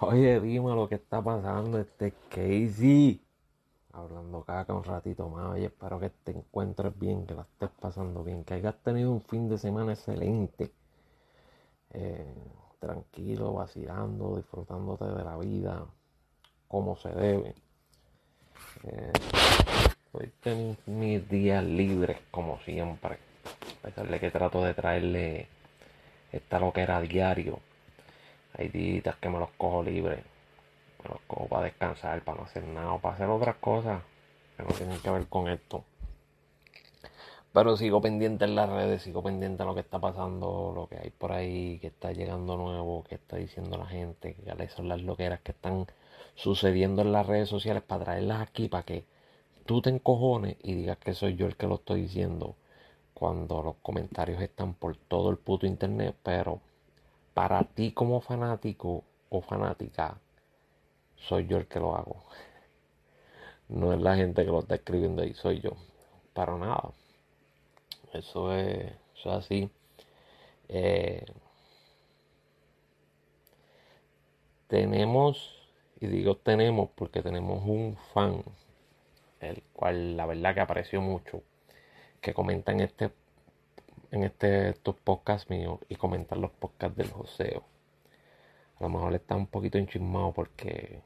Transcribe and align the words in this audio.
Oye, 0.00 0.40
dime 0.40 0.74
lo 0.74 0.88
que 0.90 0.96
está 0.96 1.22
pasando, 1.22 1.78
este 1.78 2.12
Casey. 2.28 3.18
Hablando 3.94 4.42
caca 4.44 4.74
un 4.74 4.84
ratito 4.84 5.26
más. 5.30 5.52
Oye, 5.54 5.66
espero 5.66 5.98
que 5.98 6.10
te 6.10 6.32
encuentres 6.32 6.98
bien, 6.98 7.26
que 7.26 7.34
la 7.34 7.42
estés 7.42 7.70
pasando 7.80 8.22
bien, 8.22 8.44
que 8.44 8.54
hayas 8.54 8.76
tenido 8.82 9.10
un 9.10 9.22
fin 9.22 9.48
de 9.48 9.56
semana 9.56 9.94
excelente. 9.94 10.70
Eh, 11.94 12.34
tranquilo, 12.78 13.54
vacilando, 13.54 14.36
disfrutándote 14.36 15.06
de 15.06 15.24
la 15.24 15.38
vida 15.38 15.86
como 16.68 16.96
se 16.96 17.08
debe. 17.08 17.54
Eh, 18.84 19.12
hoy 20.12 20.30
tengo 20.42 20.76
mis 20.84 21.26
días 21.26 21.64
libres 21.64 22.18
como 22.30 22.58
siempre. 22.60 23.18
A 23.78 23.86
pesar 23.86 24.08
de 24.08 24.20
que 24.20 24.30
trato 24.30 24.62
de 24.62 24.74
traerle 24.74 25.48
esta 26.32 26.60
lo 26.60 26.70
que 26.70 26.82
era 26.82 27.00
diario 27.00 27.60
hay 28.56 28.68
días 28.68 29.16
que 29.16 29.28
me 29.28 29.38
los 29.38 29.50
cojo 29.56 29.82
libres. 29.82 30.24
Me 31.02 31.10
los 31.10 31.20
cojo 31.26 31.46
para 31.46 31.64
descansar, 31.64 32.22
para 32.22 32.38
no 32.38 32.44
hacer 32.44 32.64
nada, 32.64 32.98
para 32.98 33.14
hacer 33.14 33.28
otras 33.28 33.56
cosas 33.56 34.02
que 34.56 34.62
no 34.62 34.70
tienen 34.70 34.98
que 35.00 35.10
ver 35.10 35.26
con 35.26 35.48
esto. 35.48 35.84
Pero 37.52 37.76
sigo 37.76 38.00
pendiente 38.02 38.44
en 38.44 38.54
las 38.54 38.68
redes, 38.68 39.02
sigo 39.02 39.22
pendiente 39.22 39.62
de 39.62 39.66
lo 39.66 39.74
que 39.74 39.80
está 39.80 39.98
pasando, 39.98 40.72
lo 40.74 40.88
que 40.88 40.96
hay 40.96 41.10
por 41.10 41.32
ahí, 41.32 41.78
que 41.80 41.86
está 41.86 42.12
llegando 42.12 42.56
nuevo, 42.56 43.04
que 43.04 43.14
está 43.14 43.36
diciendo 43.36 43.78
la 43.78 43.86
gente, 43.86 44.34
que 44.34 44.68
son 44.68 44.88
las 44.88 45.00
loqueras 45.00 45.40
que 45.40 45.52
están 45.52 45.86
sucediendo 46.34 47.02
en 47.02 47.12
las 47.12 47.26
redes 47.26 47.48
sociales 47.48 47.82
para 47.82 48.04
traerlas 48.04 48.42
aquí, 48.42 48.68
para 48.68 48.82
que 48.82 49.04
tú 49.64 49.80
te 49.80 49.90
encojones 49.90 50.56
y 50.62 50.74
digas 50.74 50.98
que 50.98 51.14
soy 51.14 51.36
yo 51.36 51.46
el 51.46 51.56
que 51.56 51.66
lo 51.66 51.76
estoy 51.76 52.02
diciendo 52.02 52.56
cuando 53.14 53.62
los 53.62 53.76
comentarios 53.76 54.42
están 54.42 54.74
por 54.74 54.96
todo 54.96 55.30
el 55.30 55.38
puto 55.38 55.66
internet, 55.66 56.14
pero 56.22 56.60
para 57.36 57.64
ti 57.64 57.92
como 57.92 58.22
fanático 58.22 59.04
o 59.28 59.42
fanática, 59.42 60.18
soy 61.16 61.46
yo 61.46 61.58
el 61.58 61.66
que 61.66 61.78
lo 61.78 61.94
hago. 61.94 62.24
No 63.68 63.92
es 63.92 64.00
la 64.00 64.16
gente 64.16 64.44
que 64.44 64.50
lo 64.50 64.60
está 64.60 64.76
escribiendo 64.76 65.22
ahí, 65.22 65.34
soy 65.34 65.60
yo. 65.60 65.72
Para 66.32 66.56
nada. 66.56 66.92
Eso 68.12 68.52
es, 68.54 68.92
eso 69.16 69.32
así. 69.32 69.68
Eh, 70.68 71.26
tenemos, 74.68 75.68
y 76.00 76.06
digo 76.06 76.36
tenemos 76.36 76.90
porque 76.94 77.22
tenemos 77.22 77.62
un 77.66 77.98
fan, 78.14 78.44
el 79.40 79.62
cual 79.74 80.16
la 80.16 80.26
verdad 80.26 80.54
que 80.54 80.60
aprecio 80.60 81.02
mucho, 81.02 81.42
que 82.20 82.32
comenta 82.32 82.72
en 82.72 82.80
este 82.80 83.10
en 84.10 84.24
este, 84.24 84.70
estos 84.70 84.96
podcasts 84.96 85.50
míos 85.50 85.80
y 85.88 85.96
comentar 85.96 86.38
los 86.38 86.50
podcasts 86.52 86.96
del 86.96 87.10
joseo. 87.10 87.64
A 88.78 88.84
lo 88.84 88.88
mejor 88.90 89.14
está 89.14 89.36
un 89.36 89.46
poquito 89.46 89.78
enchismado 89.78 90.32
porque 90.32 91.00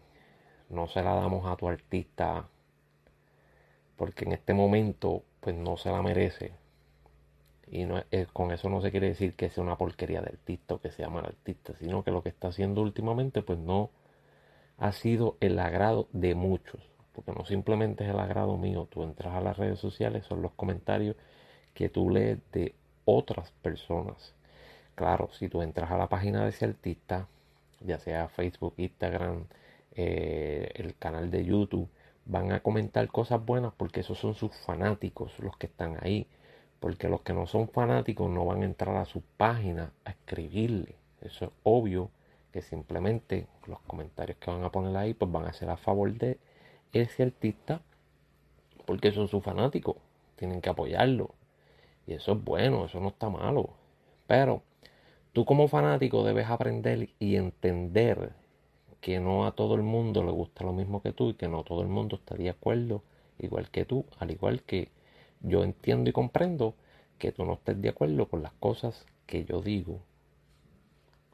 no 0.68 0.88
se 0.88 1.02
la 1.02 1.14
damos 1.14 1.46
a 1.46 1.56
tu 1.56 1.68
artista 1.68 2.48
porque 4.00 4.24
en 4.24 4.32
este 4.32 4.54
momento 4.54 5.24
pues 5.40 5.54
no 5.54 5.76
se 5.76 5.90
la 5.90 6.00
merece. 6.00 6.52
Y 7.66 7.84
no, 7.84 8.02
con 8.32 8.50
eso 8.50 8.70
no 8.70 8.80
se 8.80 8.90
quiere 8.90 9.08
decir 9.08 9.34
que 9.34 9.50
sea 9.50 9.62
una 9.62 9.76
porquería 9.76 10.22
de 10.22 10.30
artista 10.30 10.74
o 10.74 10.80
que 10.80 10.90
sea 10.90 11.10
mal 11.10 11.26
artista, 11.26 11.74
sino 11.78 12.02
que 12.02 12.10
lo 12.10 12.22
que 12.22 12.30
está 12.30 12.48
haciendo 12.48 12.80
últimamente 12.80 13.42
pues 13.42 13.58
no 13.58 13.90
ha 14.78 14.92
sido 14.92 15.36
el 15.40 15.58
agrado 15.58 16.08
de 16.12 16.34
muchos. 16.34 16.80
Porque 17.12 17.32
no 17.32 17.44
simplemente 17.44 18.04
es 18.04 18.10
el 18.10 18.18
agrado 18.18 18.56
mío. 18.56 18.88
Tú 18.90 19.02
entras 19.02 19.34
a 19.34 19.42
las 19.42 19.58
redes 19.58 19.78
sociales, 19.78 20.24
son 20.24 20.40
los 20.40 20.52
comentarios 20.52 21.14
que 21.74 21.90
tú 21.90 22.08
lees 22.08 22.38
de 22.52 22.74
otras 23.04 23.52
personas. 23.62 24.34
Claro, 24.94 25.30
si 25.32 25.48
tú 25.48 25.62
entras 25.62 25.90
a 25.90 25.98
la 25.98 26.08
página 26.08 26.44
de 26.44 26.50
ese 26.50 26.66
artista, 26.66 27.26
ya 27.80 27.98
sea 27.98 28.28
Facebook, 28.28 28.74
Instagram, 28.76 29.46
eh, 29.94 30.70
el 30.74 30.94
canal 30.96 31.30
de 31.30 31.44
YouTube, 31.44 31.88
van 32.26 32.52
a 32.52 32.60
comentar 32.60 33.08
cosas 33.08 33.44
buenas 33.44 33.72
porque 33.76 34.00
esos 34.00 34.18
son 34.18 34.34
sus 34.34 34.54
fanáticos 34.64 35.38
los 35.40 35.56
que 35.56 35.66
están 35.66 35.98
ahí. 36.02 36.26
Porque 36.80 37.08
los 37.08 37.22
que 37.22 37.34
no 37.34 37.47
son 37.47 37.69
fanáticos 37.69 38.30
no 38.30 38.47
van 38.47 38.62
a 38.62 38.66
entrar 38.66 38.97
a 38.97 39.04
su 39.04 39.22
página 39.36 39.92
a 40.04 40.10
escribirle. 40.10 40.94
Eso 41.20 41.46
es 41.46 41.50
obvio 41.62 42.10
que 42.52 42.62
simplemente 42.62 43.46
los 43.66 43.80
comentarios 43.82 44.38
que 44.38 44.50
van 44.50 44.64
a 44.64 44.70
poner 44.70 44.96
ahí 44.96 45.14
pues 45.14 45.30
van 45.30 45.46
a 45.46 45.52
ser 45.52 45.70
a 45.70 45.76
favor 45.76 46.12
de 46.14 46.38
ese 46.92 47.22
artista 47.22 47.82
porque 48.86 49.12
son 49.12 49.28
sus 49.28 49.42
fanáticos. 49.42 49.96
Tienen 50.36 50.60
que 50.60 50.70
apoyarlo. 50.70 51.34
Y 52.06 52.15
eso 52.15 52.33
es 52.33 52.44
bueno, 52.44 52.87
eso 52.87 53.00
no 53.00 53.09
está 53.09 53.28
malo. 53.28 53.71
Pero 54.27 54.62
tú 55.33 55.44
como 55.44 55.69
fanático 55.69 56.25
debes 56.25 56.49
aprender 56.49 57.11
y 57.19 57.37
entender 57.37 58.33
que 59.00 59.21
no 59.21 59.47
a 59.47 59.53
todo 59.53 59.75
el 59.75 59.83
mundo 59.83 60.22
le 60.22 60.31
gusta 60.33 60.65
lo 60.65 60.72
mismo 60.72 61.03
que 61.03 61.12
tú 61.12 61.31
y 61.31 61.34
que 61.34 61.49
no 61.49 61.62
todo 61.65 61.83
el 61.83 61.88
mundo 61.88 62.16
está 62.16 62.34
de 62.34 62.50
acuerdo 62.50 63.03
igual 63.38 63.71
que 63.71 63.84
tú, 63.84 64.05
al 64.19 64.31
igual 64.31 64.62
que 64.62 64.91
yo 65.41 65.65
entiendo 65.65 66.11
y 66.11 66.12
comprendo 66.12 66.75
que 67.19 67.33
tú 67.33 67.44
no 67.44 67.55
estés 67.55 67.81
de 67.81 67.88
acuerdo 67.88 68.28
con 68.28 68.43
las 68.43 68.53
cosas 68.55 69.06
que 69.27 69.44
yo 69.44 69.62
digo. 69.62 70.00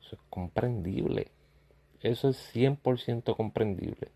Eso 0.00 0.16
es 0.16 0.22
comprendible. 0.30 1.32
Eso 2.02 2.28
es 2.28 2.36
100% 2.54 3.36
comprendible 3.36 4.10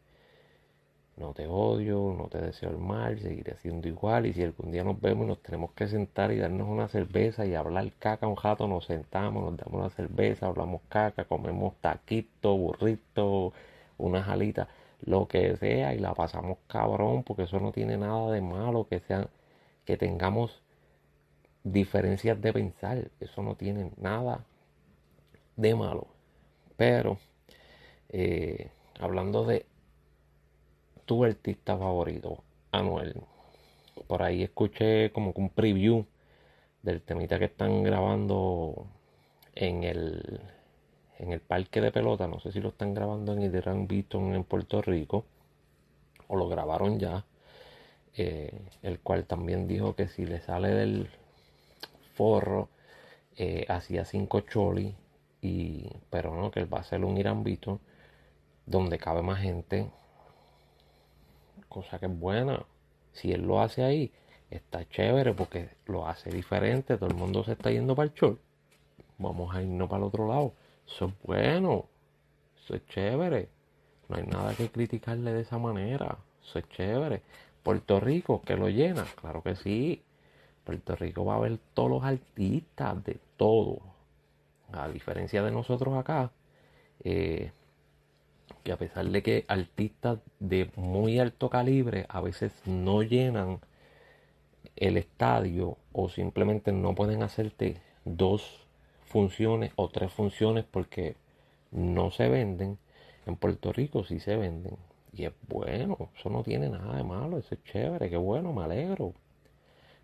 no 1.17 1.35
te 1.35 1.47
odio, 1.47 2.15
no 2.17 2.29
te 2.29 2.41
deseo 2.41 2.71
el 2.71 2.79
mal, 2.79 3.21
seguiré 3.21 3.57
siendo 3.59 3.89
igual 3.89 4.27
y 4.27 4.33
si 4.33 4.43
algún 4.43 4.71
día 4.73 4.85
nos 4.85 5.01
vemos 5.01 5.27
nos 5.27 5.43
tenemos 5.43 5.73
que 5.73 5.87
sentar 5.89 6.33
y 6.33 6.39
darnos 6.39 6.69
una 6.69 6.89
cerveza 6.89 7.45
y 7.47 7.55
hablar 7.55 7.93
caca 7.99 8.27
un 8.27 8.37
jato, 8.37 8.67
nos 8.67 8.87
sentamos, 8.87 9.45
nos 9.45 9.57
damos 9.57 9.81
una 9.81 9.91
cerveza, 9.91 10.47
hablamos 10.47 10.83
caca, 10.89 11.25
comemos 11.25 11.75
taquito, 11.81 12.57
burrito, 12.57 13.53
unas 13.99 14.29
alitas, 14.29 14.69
lo 15.03 15.29
que 15.29 15.57
sea 15.57 15.95
y 15.95 15.99
la 15.99 16.15
pasamos 16.15 16.59
cabrón 16.67 17.23
porque 17.23 17.45
eso 17.45 17.61
no 17.61 17.73
tiene 17.73 17.97
nada 17.99 18.31
de 18.33 18.41
malo 18.41 18.87
que 18.89 19.01
sean 19.01 19.29
que 19.85 19.97
tengamos 19.97 20.63
diferencias 21.65 22.41
de 22.41 22.53
pensar, 22.53 23.11
eso 23.21 23.43
no 23.43 23.55
tiene 23.55 23.91
nada 23.99 24.45
de 25.57 25.75
malo. 25.75 26.07
Pero 26.77 27.19
eh, 28.09 28.71
hablando 28.99 29.45
de 29.45 29.67
tu 31.11 31.25
artista 31.25 31.77
favorito, 31.77 32.45
Anuel. 32.71 33.21
Por 34.07 34.23
ahí 34.23 34.45
escuché 34.45 35.11
como 35.11 35.35
que 35.35 35.41
un 35.41 35.51
preview 35.51 36.07
del 36.85 37.03
temita 37.03 37.37
que 37.41 37.47
están 37.47 37.83
grabando 37.83 38.87
en 39.57 39.83
el 39.83 40.41
en 41.19 41.33
el 41.33 41.41
parque 41.41 41.81
de 41.81 41.91
pelota. 41.91 42.29
No 42.29 42.39
sé 42.39 42.53
si 42.53 42.61
lo 42.61 42.69
están 42.69 42.95
grabando 42.95 43.33
en 43.33 43.43
Hidran 43.43 43.89
Beaton 43.89 44.37
en 44.37 44.45
Puerto 44.45 44.83
Rico 44.83 45.25
o 46.29 46.37
lo 46.37 46.49
grabaron 46.49 47.01
ya. 47.01 47.25
Eh, 48.17 48.53
el 48.83 49.01
cual 49.01 49.25
también 49.25 49.67
dijo 49.67 49.97
que 49.97 50.07
si 50.07 50.25
le 50.25 50.41
sale 50.41 50.69
del 50.69 51.11
forro 52.15 52.69
eh, 53.37 53.67
hacía 53.69 54.05
cinco 54.05 54.43
choli 54.43 54.95
y 55.43 55.89
pero 56.09 56.37
no 56.37 56.53
que 56.53 56.61
él 56.61 56.73
va 56.73 56.79
a 56.79 56.83
hacer 56.83 57.05
un 57.05 57.19
Irán 57.19 57.43
Beaton 57.43 57.81
donde 58.67 58.99
cabe 58.99 59.23
más 59.23 59.41
gente 59.41 59.91
cosa 61.71 61.99
que 61.99 62.07
es 62.07 62.19
buena. 62.19 62.67
Si 63.13 63.33
él 63.33 63.43
lo 63.43 63.63
hace 63.63 63.83
ahí, 63.83 64.13
está 64.51 64.87
chévere 64.87 65.33
porque 65.33 65.71
lo 65.87 66.07
hace 66.07 66.31
diferente. 66.31 66.99
Todo 66.99 67.09
el 67.09 67.17
mundo 67.17 67.43
se 67.45 67.53
está 67.53 67.71
yendo 67.71 67.97
para 67.97 68.09
el 68.09 68.15
short. 68.15 68.39
Vamos 69.17 69.55
a 69.55 69.63
irnos 69.63 69.89
para 69.89 70.03
el 70.03 70.09
otro 70.09 70.29
lado. 70.29 70.53
Eso 70.87 71.07
es 71.07 71.15
bueno. 71.23 71.87
Eso 72.63 72.75
es 72.75 72.87
chévere. 72.87 73.49
No 74.09 74.17
hay 74.17 74.27
nada 74.27 74.55
que 74.55 74.69
criticarle 74.69 75.33
de 75.33 75.41
esa 75.43 75.59
manera. 75.59 76.19
Eso 76.43 76.59
es 76.59 76.69
chévere. 76.69 77.23
Puerto 77.63 78.01
Rico, 78.01 78.43
que 78.43 78.57
lo 78.57 78.69
llena. 78.69 79.05
Claro 79.21 79.43
que 79.43 79.57
sí. 79.57 80.03
Puerto 80.65 80.97
Rico 80.97 81.25
va 81.25 81.37
a 81.37 81.41
ver 81.41 81.59
todos 81.75 81.91
los 81.91 82.05
artistas 82.05 83.03
de 83.05 83.19
todo. 83.37 83.81
A 84.73 84.89
diferencia 84.89 85.43
de 85.43 85.51
nosotros 85.51 85.97
acá, 85.97 86.31
eh, 87.03 87.53
que 88.63 88.73
a 88.73 88.77
pesar 88.77 89.07
de 89.07 89.23
que 89.23 89.45
artistas 89.49 90.19
de 90.39 90.71
muy 90.77 91.19
alto 91.19 91.51
calibre 91.51 92.07
a 92.09 92.21
veces 92.21 92.53
no 92.67 93.03
llenan 93.03 93.61
el 94.77 94.97
estadio 94.97 95.77
o 95.93 96.09
simplemente 96.09 96.73
no 96.73 96.95
pueden 96.95 97.23
hacerte 97.23 97.81
dos 98.05 98.67
funciones 99.05 99.73
o 99.77 99.89
tres 99.89 100.13
funciones 100.13 100.65
porque 100.71 101.17
no 101.71 102.11
se 102.11 102.29
venden, 102.29 102.79
en 103.27 103.37
Puerto 103.37 103.73
Rico 103.73 104.05
sí 104.05 104.21
se 104.21 104.37
venden. 104.37 104.77
Y 105.13 105.25
es 105.25 105.33
bueno, 105.49 106.11
eso 106.17 106.31
no 106.31 106.43
tiene 106.43 106.69
nada 106.69 106.97
de 106.97 107.05
malo, 107.05 107.39
eso 107.39 107.55
es 107.55 107.65
chévere, 107.65 108.11
qué 108.11 108.17
bueno, 108.17 108.53
me 108.53 108.63
alegro. 108.63 109.15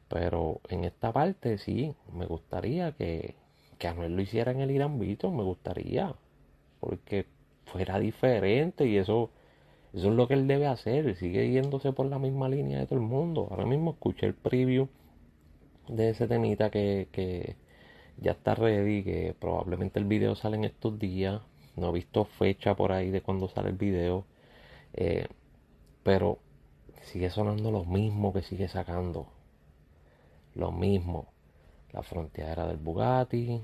Pero 0.09 0.61
en 0.69 0.85
esta 0.85 1.13
parte 1.13 1.59
sí, 1.59 1.95
me 2.13 2.27
gustaría 2.27 2.93
que, 2.93 3.35
que 3.79 3.89
Anuel 3.89 4.17
lo 4.17 4.23
hiciera 4.23 4.53
en 4.53 4.61
el 4.61 4.71
Irán 4.71 4.99
Vito, 4.99 5.31
me 5.31 5.43
gustaría. 5.43 6.15
Porque 6.81 7.27
fuera 7.67 7.99
diferente 7.99 8.87
y 8.87 8.97
eso, 8.97 9.31
eso 9.93 10.09
es 10.09 10.15
lo 10.15 10.29
que 10.29 10.35
él 10.35 10.47
debe 10.47 10.67
hacer. 10.67 11.17
sigue 11.17 11.51
yéndose 11.51 11.93
por 11.93 12.07
la 12.07 12.19
misma 12.19 12.49
línea 12.49 12.79
de 12.79 12.87
todo 12.87 12.99
el 12.99 13.05
mundo. 13.05 13.49
Ahora 13.51 13.67
mismo 13.67 13.93
escuché 13.93 14.27
el 14.27 14.35
preview 14.35 14.89
de 15.89 16.11
ese 16.11 16.27
temita 16.29 16.71
que, 16.71 17.09
que 17.13 17.57
ya 18.19 18.33
está 18.33 18.55
ready, 18.55 19.05
que 19.05 19.35
probablemente 19.39 19.99
el 19.99 20.07
video 20.07 20.35
sale 20.35 20.57
en 20.57 20.65
estos 20.65 20.99
días. 20.99 21.43
No 21.77 21.91
he 21.91 21.93
visto 21.93 22.25
fecha 22.25 22.75
por 22.75 22.93
ahí 22.93 23.11
de 23.11 23.21
cuando 23.21 23.49
sale 23.49 23.69
el 23.71 23.77
video. 23.77 24.25
Eh, 24.95 25.27
pero 26.03 26.39
sigue 27.03 27.31
sonando 27.31 27.71
lo 27.71 27.85
mismo 27.85 28.33
que 28.33 28.43
sigue 28.43 28.69
sacando. 28.69 29.27
Lo 30.55 30.73
mismo. 30.73 31.27
La 31.93 32.03
frontera 32.03 32.67
del 32.67 32.79
Bugatti, 32.79 33.61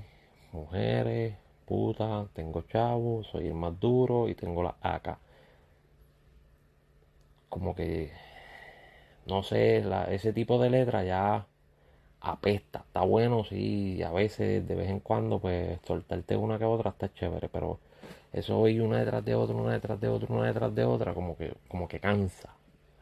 mujeres, 0.51 1.35
puta, 1.65 2.27
tengo 2.33 2.61
chavos, 2.63 3.27
soy 3.27 3.47
el 3.47 3.53
más 3.55 3.79
duro 3.79 4.29
y 4.29 4.35
tengo 4.35 4.63
la 4.63 4.75
AK. 4.81 5.17
Como 7.49 7.75
que, 7.75 8.11
no 9.25 9.43
sé, 9.43 9.83
ese 10.09 10.33
tipo 10.33 10.59
de 10.61 10.69
letra 10.69 11.03
ya 11.03 11.47
apesta. 12.21 12.79
Está 12.87 13.01
bueno, 13.01 13.43
sí, 13.43 14.01
a 14.03 14.11
veces, 14.11 14.67
de 14.67 14.75
vez 14.75 14.89
en 14.89 14.99
cuando, 14.99 15.39
pues 15.39 15.79
soltarte 15.85 16.35
una 16.37 16.57
que 16.59 16.65
otra 16.65 16.91
está 16.91 17.13
chévere, 17.13 17.49
pero 17.49 17.79
eso 18.33 18.59
hoy 18.59 18.79
una 18.79 18.99
detrás 18.99 19.23
de 19.25 19.35
otra, 19.35 19.55
una 19.55 19.73
detrás 19.73 19.99
de 20.01 20.07
otra, 20.09 20.33
una 20.33 20.47
detrás 20.47 20.73
de 20.75 20.85
otra, 20.85 21.13
como 21.13 21.37
que, 21.37 21.53
como 21.67 21.87
que 21.87 21.99
cansa. 21.99 22.49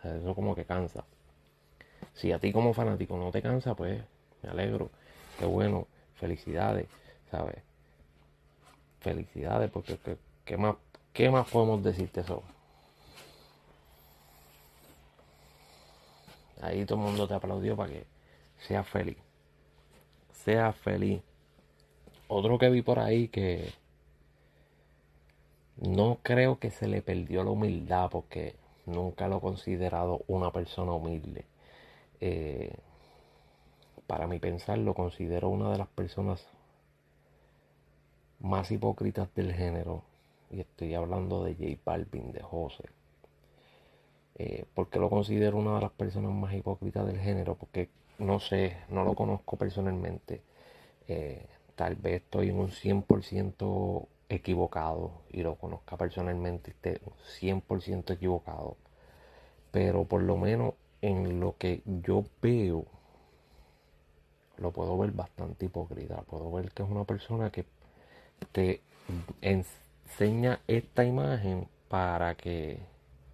eso 0.04 0.36
como 0.36 0.56
que 0.56 0.66
cansa. 0.66 1.06
Si 2.14 2.32
a 2.32 2.40
ti 2.40 2.52
como 2.52 2.74
fanático 2.74 3.18
no 3.18 3.32
te 3.32 3.42
cansa, 3.42 3.76
pues 3.76 4.02
me 4.44 4.50
alegro. 4.50 4.90
Qué 5.40 5.46
bueno, 5.46 5.88
felicidades, 6.16 6.88
¿sabes? 7.32 7.71
Felicidades, 9.02 9.70
porque 9.72 9.98
¿qué, 10.46 10.58
más, 10.58 10.76
qué 11.14 11.30
más 11.30 11.50
podemos 11.50 11.84
decirte 11.84 12.22
eso? 12.22 12.44
Ahí 16.62 16.86
todo 16.86 17.00
el 17.00 17.06
mundo 17.06 17.28
te 17.28 17.34
aplaudió 17.34 17.76
para 17.76 17.92
que 17.92 18.06
sea 18.60 18.84
feliz. 18.84 19.18
Sea 20.32 20.72
feliz. 20.72 21.22
Otro 22.28 22.58
que 22.58 22.70
vi 22.70 22.82
por 22.82 23.00
ahí 23.00 23.28
que 23.28 23.74
no 25.78 26.20
creo 26.22 26.60
que 26.60 26.70
se 26.70 26.88
le 26.88 27.02
perdió 27.02 27.44
la 27.44 27.52
humildad 27.52 28.10
porque 28.12 28.56
nunca 28.86 29.28
lo 29.28 29.38
he 29.38 29.42
considerado 29.42 30.24
una 30.28 30.52
persona 30.52 30.94
humilde. 30.94 31.46
Eh, 32.20 32.76
para 34.06 34.28
mi 34.28 34.40
pensar 34.40 34.78
lo 34.78 34.94
considero 34.94 35.50
una 35.50 35.72
de 35.72 35.80
las 35.80 35.88
personas 35.88 36.46
más 38.42 38.72
hipócritas 38.72 39.34
del 39.36 39.54
género. 39.54 40.04
Y 40.50 40.60
estoy 40.60 40.94
hablando 40.94 41.44
de 41.44 41.54
J 41.56 41.82
Balvin, 41.86 42.32
de 42.32 42.42
José. 42.42 42.84
Eh, 44.36 44.66
¿Por 44.74 44.96
lo 44.98 45.10
considero 45.10 45.58
una 45.58 45.76
de 45.76 45.82
las 45.82 45.92
personas 45.92 46.32
más 46.32 46.54
hipócritas 46.54 47.06
del 47.06 47.20
género? 47.20 47.56
Porque 47.56 47.90
no 48.18 48.40
sé, 48.40 48.78
no 48.90 49.04
lo 49.04 49.16
conozco 49.16 49.58
personalmente. 49.58 50.42
Eh, 51.08 51.46
tal 51.76 51.96
vez 51.96 52.22
estoy 52.22 52.50
en 52.50 52.60
un 52.60 52.70
100% 52.70 54.08
equivocado 54.30 55.12
y 55.32 55.44
lo 55.44 55.56
conozca 55.56 55.98
personalmente, 55.98 56.72
esté 56.72 57.02
100% 57.40 58.14
equivocado. 58.14 58.78
Pero 59.72 60.06
por 60.06 60.22
lo 60.24 60.38
menos 60.38 60.74
en 61.02 61.40
lo 61.40 61.58
que 61.58 61.82
yo 61.86 62.24
veo, 62.42 62.86
lo 64.58 64.72
puedo 64.72 64.98
ver 64.98 65.12
bastante 65.12 65.66
hipócrita. 65.66 66.22
Puedo 66.24 66.52
ver 66.52 66.72
que 66.72 66.84
es 66.84 66.90
una 66.90 67.04
persona 67.04 67.52
que 67.52 67.66
te 68.52 68.82
enseña 69.42 70.60
esta 70.68 71.04
imagen 71.04 71.68
para 71.88 72.36
que 72.36 72.80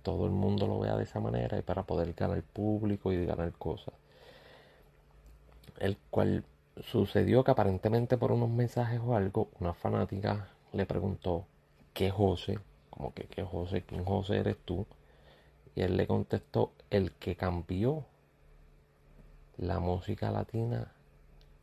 todo 0.04 0.26
el 0.26 0.32
mundo 0.32 0.68
lo 0.68 0.80
vea 0.80 0.96
de 0.96 1.04
esa 1.04 1.20
manera 1.20 1.58
y 1.58 1.62
para 1.62 1.84
poder 1.84 2.14
ganar 2.14 2.42
público 2.44 3.12
y 3.12 3.26
ganar 3.26 3.52
cosas 3.54 3.94
el 5.80 5.98
cual 6.10 6.44
sucedió 6.82 7.44
que 7.44 7.52
aparentemente 7.52 8.18
por 8.18 8.32
unos 8.32 8.50
mensajes 8.50 9.00
o 9.04 9.16
algo, 9.16 9.50
una 9.60 9.74
fanática 9.74 10.50
le 10.74 10.86
preguntó, 10.86 11.46
¿qué 11.94 12.10
José? 12.12 12.60
Como 12.90 13.14
que, 13.14 13.26
¿qué 13.26 13.44
José? 13.44 13.84
¿Quién 13.84 14.04
José 14.06 14.38
eres 14.38 14.58
tú? 14.66 14.86
Y 15.76 15.82
él 15.82 15.98
le 15.98 16.08
contestó, 16.08 16.72
el 16.90 17.12
que 17.14 17.36
cambió 17.36 18.06
la 19.58 19.80
música 19.80 20.32
latina 20.32 20.92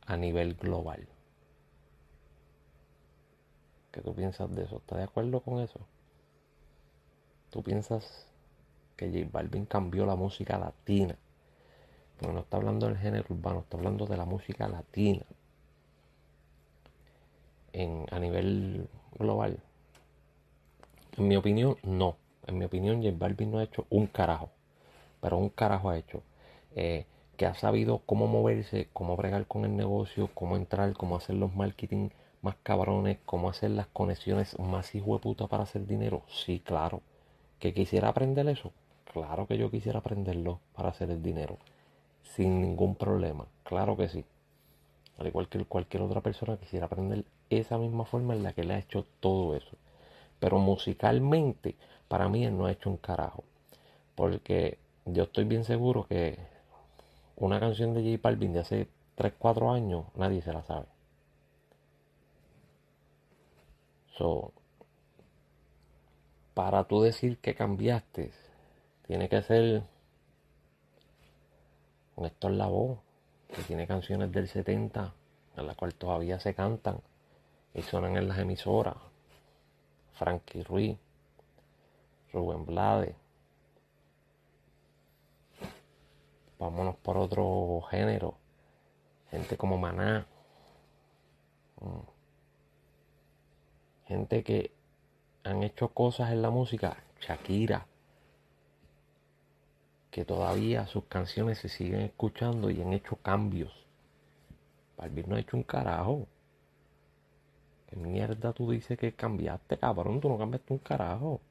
a 0.05 0.17
nivel 0.17 0.55
global. 0.55 1.07
¿Qué 3.95 4.01
tú 4.01 4.13
piensas 4.13 4.53
de 4.53 4.65
eso? 4.65 4.77
¿Estás 4.77 4.99
de 4.99 5.05
acuerdo 5.05 5.39
con 5.39 5.59
eso? 5.59 5.79
¿Tú 7.49 7.63
piensas 7.63 8.27
que 8.95 9.07
J 9.07 9.29
Balvin 9.31 9.65
cambió 9.65 10.05
la 10.05 10.15
música 10.15 10.59
latina 10.59 11.17
porque 12.17 12.33
no 12.33 12.39
está 12.41 12.57
hablando 12.57 12.87
del 12.87 12.97
género 12.97 13.25
urbano, 13.29 13.59
está 13.59 13.77
hablando 13.77 14.05
de 14.05 14.17
la 14.17 14.25
música 14.25 14.67
latina. 14.67 15.25
En, 17.73 18.05
a 18.11 18.19
nivel 18.19 18.87
global. 19.19 19.59
En 21.17 21.27
mi 21.27 21.35
opinión, 21.35 21.77
no. 21.83 22.15
En 22.47 22.57
mi 22.57 22.65
opinión, 22.65 23.03
J 23.03 23.15
Balvin 23.17 23.51
no 23.51 23.59
ha 23.59 23.63
hecho 23.63 23.85
un 23.89 24.07
carajo. 24.07 24.49
Pero 25.21 25.37
un 25.37 25.49
carajo 25.49 25.89
ha 25.89 25.97
hecho. 25.97 26.23
Eh, 26.75 27.05
que 27.35 27.45
ha 27.45 27.53
sabido 27.53 27.99
cómo 28.05 28.27
moverse, 28.27 28.87
cómo 28.93 29.17
bregar 29.17 29.45
con 29.45 29.65
el 29.65 29.75
negocio, 29.75 30.29
cómo 30.33 30.55
entrar, 30.55 30.93
cómo 30.93 31.17
hacer 31.17 31.35
los 31.35 31.53
marketing 31.53 32.09
más 32.45 32.55
cabrones, 32.63 33.17
cómo 33.25 33.49
hacer 33.49 33.71
las 33.71 33.87
conexiones 33.87 34.57
más 34.59 34.93
hijo 34.93 35.15
de 35.15 35.19
puta 35.19 35.47
para 35.47 35.63
hacer 35.63 35.87
dinero. 35.87 36.21
Sí, 36.27 36.59
claro. 36.59 37.01
¿Que 37.59 37.73
quisiera 37.73 38.09
aprender 38.09 38.47
eso? 38.47 38.71
Claro 39.11 39.47
que 39.47 39.57
yo 39.57 39.71
quisiera 39.71 39.99
aprenderlo 39.99 40.59
para 40.75 40.89
hacer 40.89 41.09
el 41.09 41.23
dinero 41.23 41.57
sin 42.21 42.61
ningún 42.61 42.95
problema. 42.95 43.47
Claro 43.63 43.97
que 43.97 44.09
sí. 44.09 44.23
Al 45.17 45.27
igual 45.27 45.47
que 45.47 45.65
cualquier 45.65 46.03
otra 46.03 46.21
persona 46.21 46.57
quisiera 46.57 46.85
aprender 46.85 47.25
esa 47.49 47.77
misma 47.77 48.05
forma 48.05 48.35
en 48.35 48.43
la 48.43 48.53
que 48.53 48.63
le 48.63 48.75
ha 48.75 48.79
hecho 48.79 49.05
todo 49.19 49.55
eso. 49.55 49.75
Pero 50.39 50.59
musicalmente, 50.59 51.75
para 52.07 52.29
mí 52.29 52.45
él 52.45 52.55
no 52.57 52.67
ha 52.67 52.71
hecho 52.71 52.89
un 52.89 52.97
carajo. 52.97 53.43
Porque 54.13 54.77
yo 55.05 55.23
estoy 55.23 55.45
bien 55.45 55.63
seguro 55.63 56.05
que 56.07 56.37
una 57.37 57.59
canción 57.59 57.93
de 57.93 58.03
J 58.03 58.21
Balvin 58.21 58.53
de 58.53 58.59
hace 58.59 58.87
3, 59.15 59.33
4 59.39 59.71
años, 59.71 60.05
nadie 60.15 60.41
se 60.41 60.53
la 60.53 60.61
sabe. 60.61 60.94
Para 66.53 66.85
tú 66.85 67.01
decir 67.01 67.37
que 67.39 67.53
cambiaste, 67.53 68.31
tiene 69.05 69.27
que 69.27 69.41
ser 69.41 69.83
con 72.15 72.25
Héctor 72.25 72.51
Lavoe, 72.51 72.97
que 73.53 73.61
tiene 73.63 73.85
canciones 73.85 74.31
del 74.31 74.47
70, 74.47 75.13
en 75.57 75.67
las 75.67 75.75
cuales 75.75 75.97
todavía 75.97 76.39
se 76.39 76.53
cantan 76.53 77.01
y 77.73 77.81
suenan 77.81 78.15
en 78.15 78.29
las 78.29 78.39
emisoras. 78.39 78.95
Frankie 80.13 80.63
Ruiz, 80.63 80.97
Rubén 82.31 82.65
Blade. 82.65 83.15
Vámonos 86.57 86.95
por 86.95 87.17
otro 87.17 87.81
género. 87.89 88.37
Gente 89.29 89.57
como 89.57 89.77
Maná. 89.77 90.25
Mm. 91.81 92.14
Gente 94.07 94.43
que 94.43 94.71
han 95.43 95.63
hecho 95.63 95.89
cosas 95.89 96.31
en 96.31 96.41
la 96.41 96.49
música. 96.49 96.97
Shakira 97.19 97.87
que 100.15 100.23
todavía 100.23 100.87
sus 100.87 101.03
canciones 101.07 101.57
se 101.57 101.67
siguen 101.67 101.99
escuchando 101.99 102.69
y 102.69 102.81
han 102.81 102.93
hecho 102.93 103.17
cambios. 103.17 103.85
Balvin 104.95 105.25
no 105.27 105.35
ha 105.35 105.41
hecho 105.41 105.57
un 105.57 105.63
carajo. 105.63 106.25
¿Qué 107.89 107.97
mierda 107.97 108.53
tú 108.53 108.71
dices 108.71 108.97
que 108.97 109.11
cambiaste, 109.11 109.77
cabrón? 109.77 110.21
Tú 110.21 110.29
no 110.29 110.37
cambiaste 110.37 110.71
un 110.71 110.79
carajo. 110.79 111.41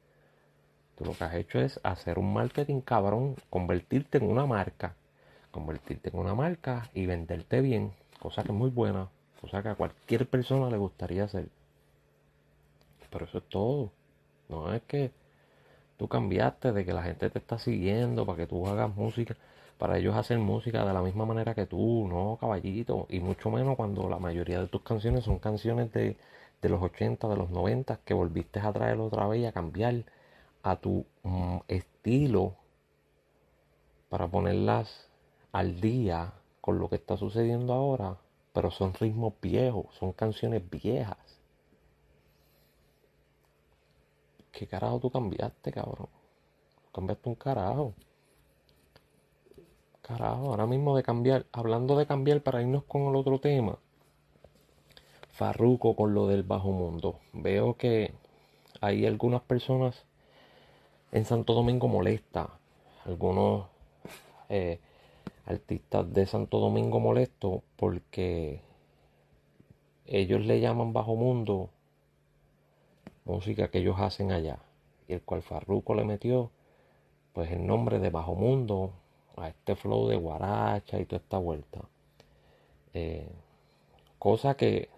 Tú 0.97 1.05
lo 1.05 1.13
que 1.13 1.23
has 1.25 1.35
hecho 1.35 1.59
es 1.59 1.79
hacer 1.83 2.17
un 2.17 2.33
marketing, 2.33 2.81
cabrón, 2.81 3.35
convertirte 3.51 4.17
en 4.17 4.31
una 4.31 4.47
marca. 4.47 4.95
Convertirte 5.51 6.09
en 6.09 6.17
una 6.17 6.33
marca 6.33 6.89
y 6.95 7.05
venderte 7.05 7.61
bien. 7.61 7.93
Cosa 8.19 8.41
que 8.41 8.51
es 8.51 8.57
muy 8.57 8.71
buena. 8.71 9.09
Cosa 9.41 9.61
que 9.61 9.69
a 9.69 9.75
cualquier 9.75 10.27
persona 10.27 10.71
le 10.71 10.77
gustaría 10.77 11.25
hacer. 11.25 11.49
Pero 13.15 13.25
eso 13.25 13.37
es 13.37 13.49
todo. 13.49 13.93
No 14.49 14.73
es 14.73 14.81
que 14.83 15.11
Tú 15.97 16.07
cambiaste 16.09 16.73
de 16.73 16.85
que 16.85 16.93
la 16.93 17.03
gente 17.03 17.29
te 17.29 17.39
está 17.39 17.57
siguiendo 17.57 18.25
para 18.25 18.37
que 18.37 18.47
tú 18.47 18.67
hagas 18.67 18.93
música, 18.95 19.37
para 19.77 19.97
ellos 19.97 20.15
hacer 20.15 20.37
música 20.39 20.85
de 20.85 20.93
la 20.93 21.01
misma 21.01 21.25
manera 21.25 21.55
que 21.55 21.65
tú, 21.65 22.07
no, 22.07 22.37
caballito. 22.39 23.07
Y 23.09 23.19
mucho 23.21 23.49
menos 23.49 23.75
cuando 23.77 24.09
la 24.09 24.19
mayoría 24.19 24.59
de 24.59 24.67
tus 24.67 24.81
canciones 24.81 25.23
son 25.23 25.39
canciones 25.39 25.91
de, 25.93 26.17
los 26.63 26.81
80, 26.81 27.27
de 27.29 27.37
los 27.37 27.49
90, 27.49 27.99
que 28.05 28.13
volviste 28.13 28.59
a 28.59 28.73
traer 28.73 28.99
otra 28.99 29.27
vez 29.27 29.47
a 29.47 29.51
cambiar 29.53 30.03
a 30.63 30.75
tu 30.77 31.05
mm, 31.23 31.59
estilo 31.67 32.55
para 34.09 34.27
ponerlas 34.27 35.09
al 35.51 35.79
día 35.79 36.33
con 36.61 36.79
lo 36.79 36.89
que 36.89 36.95
está 36.97 37.17
sucediendo 37.17 37.73
ahora. 37.73 38.17
Pero 38.53 38.71
son 38.71 38.93
ritmos 38.93 39.33
viejos, 39.41 39.95
son 39.95 40.11
canciones 40.13 40.61
viejas. 40.69 41.17
¿Qué 44.55 44.67
carajo 44.67 45.01
tú 45.01 45.09
cambiaste, 45.11 45.69
cabrón? 45.69 46.07
Cambiaste 46.93 47.27
un 47.27 47.35
carajo. 47.35 47.93
Carajo, 50.01 50.45
ahora 50.45 50.65
mismo 50.65 50.95
de 50.95 51.03
cambiar, 51.03 51.45
hablando 51.51 51.97
de 51.97 52.07
cambiar 52.07 52.41
para 52.41 52.61
irnos 52.61 52.85
con 52.85 53.01
el 53.01 53.17
otro 53.17 53.41
tema. 53.41 53.77
Farruco 55.29 55.97
con 55.97 56.13
lo 56.13 56.27
del 56.27 56.43
bajo 56.43 56.71
mundo. 56.71 57.19
Veo 57.33 57.75
que 57.75 58.13
hay 58.79 59.05
algunas 59.05 59.41
personas 59.41 60.05
en 61.11 61.25
Santo 61.25 61.53
Domingo 61.53 61.89
molesta, 61.89 62.57
algunos 63.03 63.65
eh, 64.47 64.79
artistas 65.45 66.13
de 66.13 66.27
Santo 66.27 66.59
Domingo 66.59 67.01
molesto 67.01 67.61
porque 67.75 68.61
ellos 70.05 70.45
le 70.45 70.61
llaman 70.61 70.93
bajo 70.93 71.17
mundo 71.17 71.71
música 73.25 73.69
que 73.69 73.79
ellos 73.79 73.97
hacen 73.99 74.31
allá 74.31 74.59
y 75.07 75.13
el 75.13 75.21
cual 75.21 75.41
Farruko 75.41 75.95
le 75.95 76.05
metió 76.05 76.51
pues 77.33 77.51
el 77.51 77.65
nombre 77.67 77.99
de 77.99 78.09
bajo 78.09 78.35
mundo 78.35 78.93
a 79.37 79.49
este 79.49 79.75
flow 79.75 80.07
de 80.07 80.15
guaracha 80.15 80.99
y 80.99 81.05
toda 81.05 81.21
esta 81.21 81.37
vuelta 81.37 81.81
eh, 82.93 83.27
cosa 84.19 84.55
que 84.55 84.89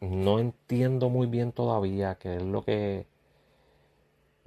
no 0.00 0.38
entiendo 0.38 1.08
muy 1.10 1.26
bien 1.26 1.52
todavía 1.52 2.16
qué 2.16 2.36
es 2.36 2.42
lo 2.42 2.62
que 2.64 3.06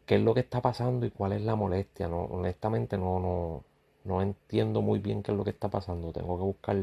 qué 0.05 0.15
es 0.15 0.21
lo 0.21 0.33
que 0.33 0.39
está 0.41 0.61
pasando 0.61 1.05
y 1.05 1.11
cuál 1.11 1.33
es 1.33 1.41
la 1.41 1.55
molestia 1.55 2.07
no 2.07 2.23
honestamente 2.23 2.97
no 2.97 3.19
no 3.19 3.63
no 4.03 4.21
entiendo 4.21 4.81
muy 4.81 4.99
bien 4.99 5.23
qué 5.23 5.31
es 5.31 5.37
lo 5.37 5.43
que 5.43 5.51
está 5.51 5.69
pasando. 5.69 6.11
Tengo 6.11 6.37
que 6.37 6.43
buscar 6.43 6.77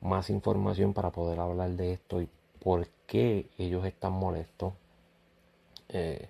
más 0.00 0.30
información 0.30 0.92
para 0.94 1.10
poder 1.10 1.40
hablar 1.40 1.70
de 1.70 1.92
esto 1.94 2.20
y 2.20 2.28
por 2.62 2.88
qué 3.06 3.48
ellos 3.58 3.84
están 3.86 4.12
molestos. 4.12 4.74
Eh, 5.88 6.28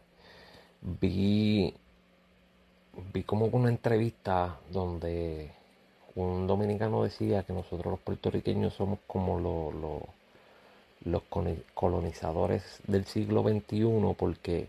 vi, 0.81 1.75
vi 3.13 3.23
como 3.23 3.47
una 3.47 3.69
entrevista 3.69 4.59
donde 4.71 5.51
un 6.17 6.47
dominicano 6.47 7.03
decía 7.03 7.43
que 7.43 7.53
nosotros 7.53 7.93
los 7.93 8.01
puertorriqueños 8.01 8.75
somos 8.75 8.99
como 9.07 9.41
los 11.05 11.23
colonizadores 11.75 12.81
del 12.87 13.05
siglo 13.05 13.43
XXI 13.43 14.15
porque 14.17 14.69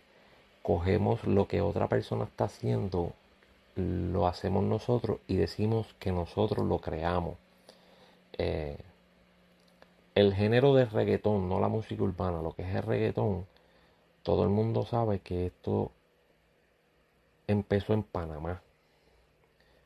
cogemos 0.61 1.23
lo 1.25 1.47
que 1.47 1.61
otra 1.61 1.87
persona 1.87 2.25
está 2.25 2.45
haciendo 2.45 3.13
lo 3.75 4.27
hacemos 4.27 4.63
nosotros 4.63 5.19
y 5.27 5.35
decimos 5.35 5.87
que 5.99 6.11
nosotros 6.11 6.65
lo 6.65 6.79
creamos. 6.79 7.35
Eh, 8.37 8.77
el 10.15 10.33
género 10.33 10.73
de 10.73 10.85
reggaetón, 10.85 11.49
no 11.49 11.59
la 11.59 11.67
música 11.67 12.01
urbana, 12.03 12.41
lo 12.41 12.53
que 12.53 12.61
es 12.63 12.73
el 12.73 12.83
reggaetón, 12.83 13.45
todo 14.25 14.41
el 14.43 14.49
mundo 14.49 14.87
sabe 14.87 15.19
que 15.19 15.45
esto 15.45 15.91
empezó 17.45 17.93
en 17.93 18.01
Panamá 18.01 18.63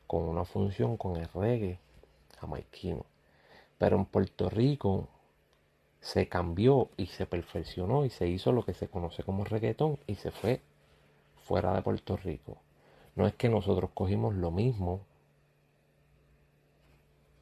con 0.07 0.23
una 0.23 0.45
función 0.45 0.95
con 0.95 1.17
el 1.17 1.27
reggae 1.33 1.77
jamaiquino. 2.39 3.05
Pero 3.77 3.97
en 3.97 4.05
Puerto 4.05 4.49
Rico 4.49 5.09
se 5.99 6.29
cambió 6.29 6.89
y 6.95 7.07
se 7.07 7.25
perfeccionó 7.25 8.05
y 8.05 8.11
se 8.11 8.29
hizo 8.29 8.53
lo 8.53 8.63
que 8.63 8.73
se 8.73 8.87
conoce 8.87 9.23
como 9.23 9.43
reggaetón 9.43 9.99
y 10.07 10.15
se 10.15 10.31
fue 10.31 10.61
fuera 11.43 11.73
de 11.73 11.81
Puerto 11.81 12.15
Rico. 12.15 12.59
No 13.17 13.27
es 13.27 13.35
que 13.35 13.49
nosotros 13.49 13.91
cogimos 13.93 14.35
lo 14.35 14.51
mismo 14.51 15.01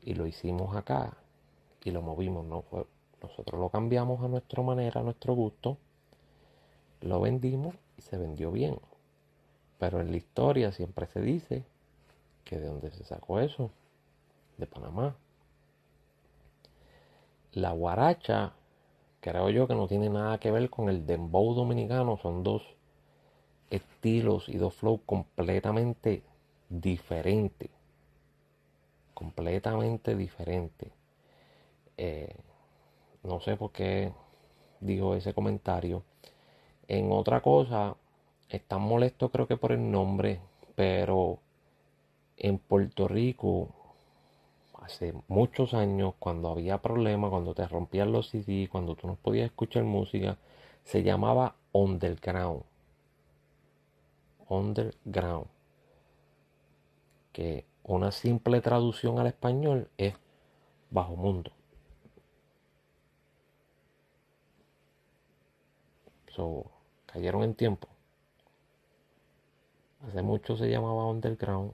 y 0.01 0.15
lo 0.15 0.25
hicimos 0.25 0.75
acá 0.75 1.15
y 1.83 1.91
lo 1.91 2.01
movimos, 2.01 2.43
no 2.43 2.63
nosotros 3.21 3.61
lo 3.61 3.69
cambiamos 3.69 4.23
a 4.23 4.27
nuestra 4.27 4.63
manera, 4.63 5.01
a 5.01 5.03
nuestro 5.03 5.35
gusto, 5.35 5.77
lo 7.01 7.21
vendimos 7.21 7.75
y 7.97 8.01
se 8.01 8.17
vendió 8.17 8.51
bien. 8.51 8.79
Pero 9.79 10.01
en 10.01 10.11
la 10.11 10.17
historia 10.17 10.71
siempre 10.71 11.07
se 11.07 11.21
dice 11.21 11.63
que 12.43 12.59
de 12.59 12.67
dónde 12.67 12.91
se 12.91 13.03
sacó 13.03 13.39
eso, 13.39 13.71
de 14.57 14.65
Panamá. 14.65 15.15
La 17.53 17.71
guaracha, 17.71 18.53
creo 19.21 19.49
yo 19.49 19.67
que 19.67 19.75
no 19.75 19.87
tiene 19.87 20.09
nada 20.09 20.39
que 20.39 20.51
ver 20.51 20.69
con 20.69 20.89
el 20.89 21.05
dembow 21.05 21.53
dominicano, 21.53 22.17
son 22.17 22.43
dos 22.43 22.63
estilos 23.69 24.49
y 24.49 24.57
dos 24.57 24.73
flows 24.75 25.01
completamente 25.05 26.23
diferentes. 26.69 27.69
Completamente 29.13 30.15
diferentes. 30.15 30.91
Eh, 31.97 32.35
no 33.23 33.39
sé 33.41 33.57
por 33.57 33.71
qué 33.71 34.13
dijo 34.79 35.15
ese 35.15 35.33
comentario. 35.33 36.03
En 36.87 37.11
otra 37.11 37.41
cosa, 37.41 37.95
están 38.49 38.81
molestos 38.81 39.31
creo 39.31 39.47
que 39.47 39.57
por 39.57 39.71
el 39.71 39.91
nombre, 39.91 40.39
pero 40.75 41.39
en 42.37 42.59
Puerto 42.59 43.07
Rico, 43.07 43.69
hace 44.81 45.13
muchos 45.27 45.73
años, 45.73 46.13
cuando 46.19 46.49
había 46.49 46.79
problemas, 46.81 47.29
cuando 47.29 47.53
te 47.53 47.67
rompían 47.67 48.11
los 48.11 48.29
CD, 48.29 48.69
cuando 48.71 48.95
tú 48.95 49.07
no 49.07 49.15
podías 49.15 49.47
escuchar 49.47 49.83
música, 49.83 50.37
se 50.83 51.03
llamaba 51.03 51.55
Underground 51.73 52.63
underground. 54.49 55.47
Que 57.31 57.65
una 57.83 58.11
simple 58.11 58.61
traducción 58.61 59.19
al 59.19 59.27
español 59.27 59.89
es 59.97 60.15
bajo 60.89 61.15
mundo. 61.15 61.51
So, 66.35 66.71
cayeron 67.17 67.41
en 67.41 67.55
tiempo. 67.55 67.87
Hace 70.07 70.21
mucho 70.21 70.55
se 70.55 70.69
llamaba 70.69 71.07
underground. 71.07 71.73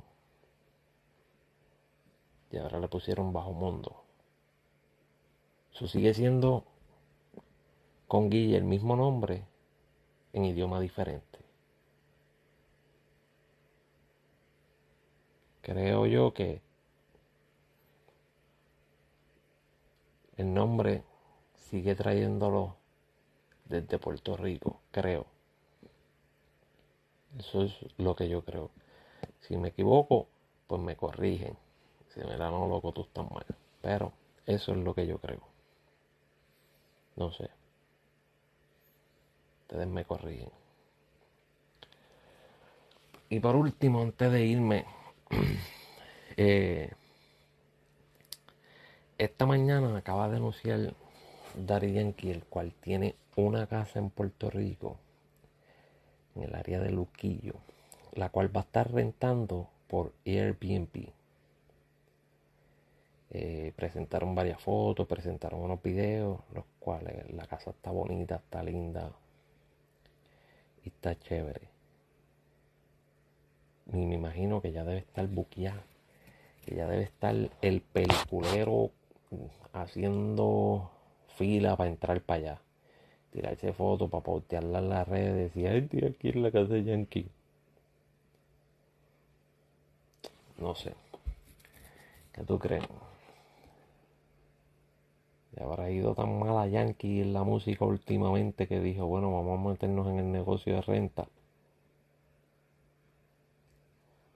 Y 2.50 2.58
ahora 2.58 2.80
le 2.80 2.88
pusieron 2.88 3.34
bajo 3.34 3.52
mundo. 3.52 4.06
Eso 5.74 5.86
sigue 5.88 6.14
siendo 6.14 6.64
con 8.08 8.30
Guille 8.30 8.56
el 8.56 8.64
mismo 8.64 8.96
nombre 8.96 9.44
en 10.32 10.46
idioma 10.46 10.80
diferente. 10.80 11.40
creo 15.62 16.06
yo 16.06 16.34
que 16.34 16.62
el 20.36 20.54
nombre 20.54 21.04
sigue 21.56 21.96
trayéndolo 21.96 22.76
desde 23.66 23.98
Puerto 23.98 24.36
Rico, 24.36 24.82
creo. 24.92 25.33
Eso 27.40 27.64
es 27.64 27.74
lo 27.98 28.16
que 28.16 28.30
yo 28.30 28.44
creo. 28.44 28.70
Si 29.42 29.58
me 29.58 29.70
equivoco, 29.70 30.28
pues 30.68 30.82
me 30.82 30.96
corrigen. 30.96 31.58
Si 32.14 32.20
me 32.20 32.38
dan 32.38 32.52
no 32.52 32.68
loco, 32.68 32.92
tú 32.92 33.02
estás 33.02 33.30
mal. 33.30 33.46
Pero 33.82 34.14
eso 34.46 34.72
es 34.72 34.78
lo 34.78 34.94
que 34.94 35.08
yo 35.08 35.18
creo. 35.20 35.42
No 37.16 37.32
sé. 37.32 37.50
Ustedes 39.62 39.88
me 39.88 40.06
corrigen. 40.06 40.50
Y 43.30 43.40
por 43.40 43.56
último, 43.56 44.02
antes 44.02 44.32
de 44.32 44.46
irme, 44.46 44.86
Eh, 46.36 46.92
esta 49.20 49.46
mañana 49.46 49.96
acaba 49.96 50.30
de 50.30 50.38
anunciar 50.38 50.96
Dari 51.56 51.94
Yankee, 51.94 52.32
el 52.32 52.44
cual 52.46 52.74
tiene 52.82 53.16
una 53.36 53.68
casa 53.68 54.00
en 54.00 54.10
Puerto 54.10 54.50
Rico, 54.50 54.98
en 56.36 56.44
el 56.44 56.56
área 56.56 56.80
de 56.80 56.92
Luquillo, 56.92 57.56
la 58.14 58.30
cual 58.30 58.56
va 58.56 58.62
a 58.62 58.64
estar 58.64 58.92
rentando 58.92 59.70
por 59.88 60.14
Airbnb. 60.26 61.10
Eh, 63.32 63.74
presentaron 63.76 64.36
varias 64.36 64.62
fotos, 64.62 65.08
presentaron 65.08 65.62
unos 65.62 65.82
videos, 65.82 66.40
los 66.54 66.66
cuales 66.80 67.32
la 67.34 67.48
casa 67.48 67.72
está 67.72 67.92
bonita, 67.92 68.36
está 68.36 68.62
linda 68.62 69.12
y 70.84 70.90
está 70.90 71.18
chévere 71.18 71.74
ni 73.86 74.06
me 74.06 74.16
imagino 74.16 74.62
que 74.62 74.72
ya 74.72 74.84
debe 74.84 75.00
estar 75.00 75.28
buqueada, 75.28 75.84
que 76.66 76.76
ya 76.76 76.88
debe 76.88 77.04
estar 77.04 77.36
el 77.62 77.82
peliculero 77.82 78.92
haciendo 79.74 80.92
fila 81.36 81.76
para 81.76 81.90
entrar 81.90 82.22
para 82.22 82.40
allá, 82.40 82.62
tirarse 83.34 83.74
fotos 83.74 84.10
para 84.10 84.24
postearla 84.24 84.80
en 84.80 84.90
las 84.90 85.08
redes, 85.08 85.56
y 85.56 85.66
estoy 85.66 86.06
aquí 86.06 86.30
en 86.30 86.44
la 86.44 86.52
casa 86.52 86.74
de 86.74 86.84
Yankee. 86.86 87.28
No 90.60 90.76
sé. 90.76 90.94
¿Qué 92.32 92.44
tú 92.44 92.58
crees? 92.60 92.84
Ya 95.58 95.66
habrá 95.66 95.90
ido 95.92 96.16
tan 96.16 96.40
mal 96.40 96.58
a 96.58 96.68
Yankee 96.68 97.22
en 97.22 97.34
la 97.34 97.44
música 97.44 97.84
últimamente 97.86 98.68
que 98.68 98.80
dijo, 98.80 99.06
bueno, 99.08 99.32
vamos 99.34 99.60
a 99.60 99.70
meternos 99.72 100.08
en 100.08 100.20
el 100.20 100.32
negocio 100.32 100.76
de 100.76 100.82
renta. 100.82 101.28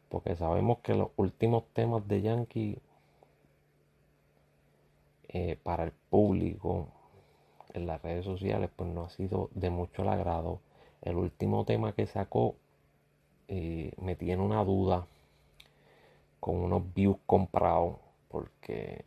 porque 0.10 0.36
sabemos 0.36 0.80
que 0.80 0.94
los 0.94 1.10
últimos 1.18 1.66
temas 1.74 2.08
de 2.08 2.22
Yankee 2.22 2.80
eh, 5.30 5.60
para 5.62 5.84
el 5.84 5.92
público 5.92 6.88
en 7.78 7.88
las 7.88 8.02
redes 8.02 8.26
sociales 8.26 8.70
pues 8.76 8.90
no 8.90 9.06
ha 9.06 9.10
sido 9.10 9.50
de 9.54 9.70
mucho 9.70 10.10
agrado. 10.10 10.60
El 11.02 11.16
último 11.16 11.64
tema 11.66 11.94
que 11.94 12.08
sacó 12.08 12.56
eh, 13.48 13.94
me 14.02 14.16
tiene 14.16 14.42
una 14.42 14.64
duda 14.64 15.08
con 16.40 16.58
unos 16.58 16.94
views 16.94 17.18
comprados 17.26 17.98
porque 18.28 19.06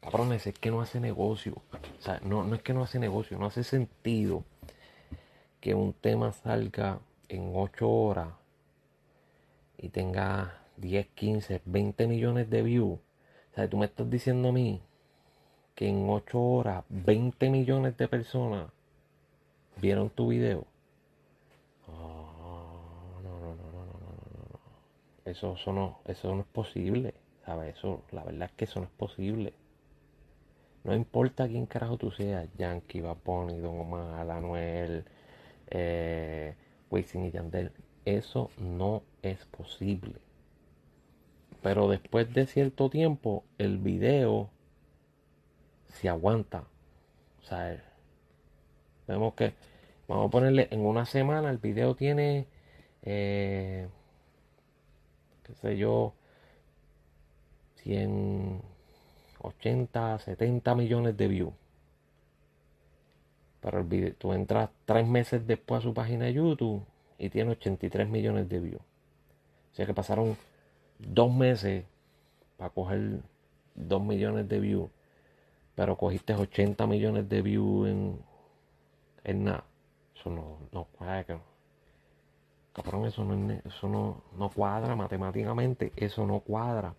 cabrones 0.00 0.46
es 0.46 0.58
que 0.58 0.70
no 0.70 0.80
hace 0.80 1.00
negocio. 1.00 1.54
O 1.98 2.02
sea, 2.02 2.20
no, 2.24 2.44
no 2.44 2.54
es 2.54 2.62
que 2.62 2.72
no 2.72 2.82
hace 2.82 2.98
negocio, 2.98 3.38
no 3.38 3.46
hace 3.46 3.64
sentido 3.64 4.44
que 5.60 5.74
un 5.74 5.92
tema 5.92 6.32
salga 6.32 7.00
en 7.28 7.52
8 7.54 7.88
horas 7.88 8.28
y 9.76 9.90
tenga 9.90 10.62
10, 10.76 11.08
15, 11.08 11.62
20 11.64 12.06
millones 12.06 12.48
de 12.48 12.62
views. 12.62 12.98
O 13.52 13.54
sea, 13.54 13.68
tú 13.68 13.76
me 13.76 13.86
estás 13.86 14.08
diciendo 14.08 14.48
a 14.48 14.52
mí 14.52 14.80
que 15.78 15.86
en 15.86 16.10
8 16.10 16.40
horas 16.40 16.84
20 16.88 17.50
millones 17.50 17.96
de 17.96 18.08
personas 18.08 18.68
vieron 19.80 20.10
tu 20.10 20.26
video. 20.26 20.66
no, 21.86 23.22
no, 23.22 23.38
no, 23.38 23.54
no, 23.54 23.54
no, 23.54 23.84
no, 23.86 24.50
no. 24.52 24.60
Eso, 25.24 25.54
eso, 25.54 25.72
no, 25.72 26.00
eso 26.06 26.34
no 26.34 26.40
es 26.40 26.48
posible. 26.48 27.14
¿Sabes? 27.46 27.76
Eso, 27.76 28.02
la 28.10 28.24
verdad 28.24 28.50
es 28.50 28.56
que 28.56 28.64
eso 28.64 28.80
no 28.80 28.86
es 28.86 28.90
posible. 28.90 29.54
No 30.82 30.96
importa 30.96 31.46
quién 31.46 31.66
carajo 31.66 31.96
tú 31.96 32.10
seas, 32.10 32.48
Yankee, 32.58 33.04
Bunny, 33.24 33.60
Don 33.60 33.78
Omar, 33.78 34.28
Anuel, 34.28 35.04
eh, 35.68 36.56
y 36.90 37.30
Yandel. 37.30 37.70
Eso 38.04 38.50
no 38.58 39.04
es 39.22 39.44
posible. 39.44 40.16
Pero 41.62 41.88
después 41.88 42.34
de 42.34 42.48
cierto 42.48 42.90
tiempo, 42.90 43.44
el 43.58 43.78
video 43.78 44.50
se 45.88 46.08
aguanta. 46.08 46.64
O 47.42 47.44
sea, 47.44 47.82
vemos 49.06 49.34
que, 49.34 49.52
vamos 50.06 50.28
a 50.28 50.30
ponerle, 50.30 50.68
en 50.70 50.80
una 50.80 51.04
semana 51.06 51.50
el 51.50 51.58
video 51.58 51.94
tiene, 51.94 52.46
eh, 53.02 53.88
qué 55.44 55.54
sé 55.54 55.76
yo, 55.76 56.14
180, 57.76 60.18
70 60.18 60.74
millones 60.74 61.16
de 61.16 61.28
views. 61.28 61.54
Pero 63.60 63.78
el 63.78 63.84
video, 63.84 64.14
tú 64.14 64.32
entras 64.32 64.70
tres 64.84 65.06
meses 65.06 65.46
después 65.46 65.80
a 65.80 65.82
su 65.82 65.94
página 65.94 66.26
de 66.26 66.34
YouTube 66.34 66.84
y 67.18 67.28
tiene 67.30 67.52
83 67.52 68.08
millones 68.08 68.48
de 68.48 68.60
views. 68.60 68.82
O 69.72 69.74
sea 69.74 69.86
que 69.86 69.94
pasaron 69.94 70.36
dos 70.98 71.32
meses 71.32 71.84
para 72.56 72.70
coger 72.70 73.20
2 73.74 74.02
millones 74.02 74.48
de 74.48 74.60
views, 74.60 74.90
pero 75.78 75.96
cogiste 75.96 76.34
80 76.34 76.88
millones 76.88 77.28
de 77.28 77.40
views 77.40 77.88
en, 77.88 78.20
en 79.22 79.44
nada. 79.44 79.62
Eso 80.12 80.28
no, 80.28 80.58
no 80.72 80.86
cuadra. 80.86 81.40
Cabrón, 82.72 83.04
eso 83.04 83.22
no, 83.22 83.52
eso 83.52 83.88
no, 83.88 84.24
no 84.36 84.50
cuadra 84.50 84.96
matemáticamente, 84.96 85.92
eso 85.94 86.26
no 86.26 86.40
cuadra. 86.40 86.96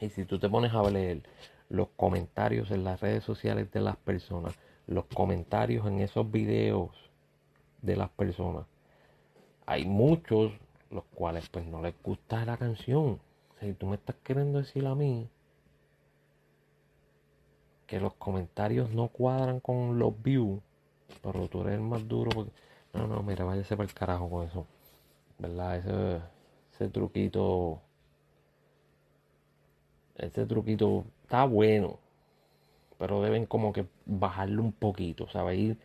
Y 0.00 0.10
si 0.10 0.24
tú 0.26 0.38
te 0.38 0.48
pones 0.48 0.72
a 0.74 0.88
leer 0.88 1.24
los 1.70 1.88
comentarios 1.96 2.70
en 2.70 2.84
las 2.84 3.00
redes 3.00 3.24
sociales 3.24 3.68
de 3.72 3.80
las 3.80 3.96
personas, 3.96 4.56
los 4.86 5.06
comentarios 5.06 5.84
en 5.88 5.98
esos 5.98 6.30
videos 6.30 6.92
de 7.82 7.96
las 7.96 8.10
personas, 8.10 8.64
hay 9.66 9.86
muchos 9.86 10.52
los 10.92 11.02
cuales 11.06 11.48
pues 11.48 11.66
no 11.66 11.82
les 11.82 12.00
gusta 12.00 12.44
la 12.44 12.58
canción. 12.58 13.18
Si 13.58 13.72
tú 13.72 13.86
me 13.86 13.96
estás 13.96 14.14
queriendo 14.22 14.58
decir 14.58 14.86
a 14.86 14.94
mí 14.94 15.28
que 17.88 17.98
los 17.98 18.12
comentarios 18.14 18.90
no 18.90 19.08
cuadran 19.08 19.60
con 19.60 19.98
los 19.98 20.22
views, 20.22 20.60
pero 21.22 21.48
tú 21.48 21.62
eres 21.62 21.74
el 21.74 21.80
más 21.80 22.06
duro 22.06 22.30
porque... 22.32 22.52
No, 22.92 23.06
no, 23.06 23.22
mira, 23.22 23.44
váyase 23.44 23.76
para 23.76 23.88
el 23.88 23.94
carajo 23.94 24.30
con 24.30 24.46
eso. 24.46 24.66
¿Verdad? 25.38 25.76
Ese, 25.78 26.20
ese 26.74 26.90
truquito... 26.90 27.80
Ese 30.16 30.46
truquito 30.46 31.04
está 31.22 31.44
bueno. 31.44 31.98
Pero 32.98 33.22
deben 33.22 33.46
como 33.46 33.72
que 33.72 33.86
bajarlo 34.04 34.62
un 34.62 34.72
poquito, 34.72 35.28
¿sabes? 35.28 35.58
Ir 35.58 35.78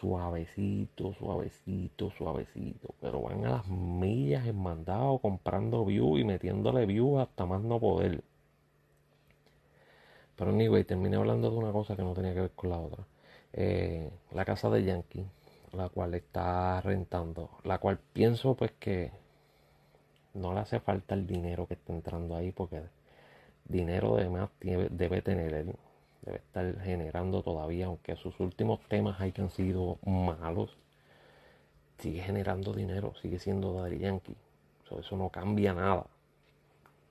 suavecito, 0.00 1.12
suavecito, 1.14 2.10
suavecito. 2.10 2.94
Pero 3.00 3.22
van 3.22 3.44
a 3.44 3.50
las 3.50 3.68
millas 3.68 4.46
en 4.46 4.60
mandado 4.60 5.18
comprando 5.18 5.84
views 5.84 6.20
y 6.20 6.24
metiéndole 6.24 6.86
views 6.86 7.20
hasta 7.20 7.46
más 7.46 7.62
no 7.62 7.78
poder. 7.78 8.24
Pero 10.36 10.50
anyway, 10.50 10.84
terminé 10.84 11.16
hablando 11.16 11.50
de 11.50 11.56
una 11.56 11.72
cosa 11.72 11.96
que 11.96 12.02
no 12.02 12.14
tenía 12.14 12.34
que 12.34 12.40
ver 12.42 12.50
con 12.52 12.70
la 12.70 12.78
otra. 12.78 13.04
Eh, 13.52 14.10
la 14.32 14.44
casa 14.44 14.70
de 14.70 14.84
Yankee, 14.84 15.26
la 15.72 15.88
cual 15.88 16.14
está 16.14 16.80
rentando, 16.80 17.50
la 17.64 17.78
cual 17.78 17.98
pienso 18.12 18.54
pues 18.54 18.72
que 18.72 19.12
no 20.34 20.52
le 20.54 20.60
hace 20.60 20.80
falta 20.80 21.14
el 21.14 21.26
dinero 21.26 21.66
que 21.66 21.74
está 21.74 21.92
entrando 21.92 22.36
ahí 22.36 22.50
porque 22.52 22.82
dinero 23.66 24.16
además 24.16 24.50
debe 24.60 25.22
tener 25.22 25.54
él 25.54 25.74
debe 26.24 26.38
estar 26.38 26.80
generando 26.80 27.42
todavía, 27.42 27.86
aunque 27.86 28.16
sus 28.16 28.38
últimos 28.40 28.80
temas 28.88 29.20
hayan 29.20 29.50
sido 29.50 29.98
malos, 30.04 30.76
sigue 31.98 32.22
generando 32.22 32.72
dinero, 32.72 33.14
sigue 33.20 33.38
siendo 33.38 33.74
Daddy 33.74 33.98
Yankee. 33.98 34.36
eso 34.98 35.16
no 35.16 35.28
cambia 35.28 35.74
nada, 35.74 36.06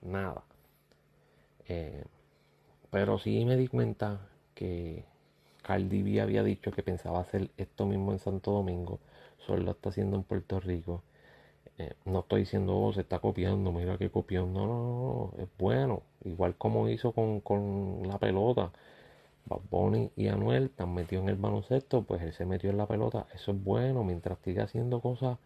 nada. 0.01 0.43
Eh, 1.67 2.03
pero 2.93 3.17
sí 3.17 3.43
me 3.43 3.57
di 3.57 3.67
cuenta 3.67 4.21
que 4.53 5.03
Cardi 5.63 6.03
B 6.03 6.21
había 6.21 6.43
dicho 6.43 6.71
que 6.71 6.83
pensaba 6.83 7.21
hacer 7.21 7.49
esto 7.57 7.87
mismo 7.87 8.11
en 8.11 8.19
Santo 8.19 8.51
Domingo, 8.51 8.99
solo 9.47 9.63
lo 9.63 9.71
está 9.71 9.89
haciendo 9.89 10.15
en 10.15 10.23
Puerto 10.23 10.59
Rico. 10.59 11.01
Eh, 11.79 11.93
no 12.05 12.19
estoy 12.19 12.41
diciendo, 12.41 12.77
oh, 12.77 12.93
se 12.93 13.01
está 13.01 13.19
copiando, 13.19 13.71
mira 13.71 13.97
que 13.97 14.11
copió. 14.11 14.45
No, 14.45 14.67
no, 14.67 15.31
no, 15.35 15.43
es 15.43 15.49
bueno. 15.57 16.03
Igual 16.23 16.55
como 16.55 16.87
hizo 16.89 17.13
con, 17.13 17.41
con 17.41 18.07
la 18.07 18.19
pelota. 18.19 18.71
Bad 19.45 20.11
y 20.15 20.27
Anuel 20.27 20.65
están 20.65 20.93
metidos 20.93 21.23
en 21.23 21.29
el 21.29 21.35
baloncesto, 21.37 22.03
pues 22.03 22.21
él 22.21 22.33
se 22.33 22.45
metió 22.45 22.69
en 22.69 22.77
la 22.77 22.87
pelota. 22.87 23.27
Eso 23.33 23.51
es 23.53 23.63
bueno, 23.63 24.03
mientras 24.03 24.37
siga 24.45 24.65
haciendo 24.65 25.01
cosas 25.01 25.39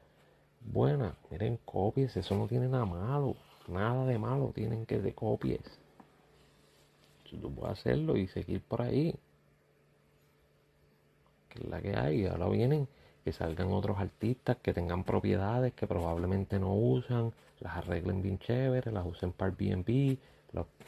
buenas. 0.62 1.14
Miren, 1.32 1.60
copies, 1.66 2.18
eso 2.18 2.36
no 2.38 2.48
tiene 2.48 2.68
nada 2.68 2.86
malo. 2.86 3.36
Nada 3.70 4.06
de 4.06 4.20
malo 4.20 4.52
tienen 4.54 4.86
que 4.86 5.00
de 5.00 5.14
copies. 5.14 5.62
Tú 7.30 7.54
puedes 7.54 7.80
hacerlo 7.80 8.18
y 8.18 8.28
seguir 8.28 8.62
por 8.62 8.82
ahí. 8.82 9.16
Que 11.50 11.60
es 11.60 11.70
la 11.70 11.82
que 11.82 11.96
hay. 11.96 12.26
Ahora 12.26 12.48
vienen 12.50 12.88
que 13.24 13.34
salgan 13.34 13.72
otros 13.72 13.98
artistas 13.98 14.58
que 14.58 14.74
tengan 14.74 15.04
propiedades 15.04 15.74
que 15.74 15.88
probablemente 15.88 16.60
no 16.60 16.74
usan, 16.74 17.34
las 17.60 17.78
arreglen 17.78 18.22
bien 18.22 18.40
chévere, 18.40 18.92
las 18.92 19.06
usen 19.06 19.34
para 19.34 19.52
Airbnb 19.52 20.18